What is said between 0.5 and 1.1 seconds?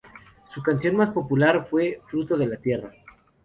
canción